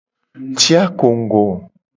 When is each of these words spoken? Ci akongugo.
Ci 0.59 0.71
akongugo. 0.83 1.43